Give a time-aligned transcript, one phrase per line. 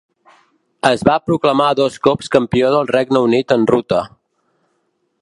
[0.89, 4.05] Es va proclamar dos cops campió del Regne Unit en ruta.